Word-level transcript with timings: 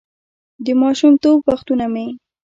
«د 0.65 0.67
ماشومتوب 0.81 1.37
وختونه 1.49 1.85
مې: 1.93 2.05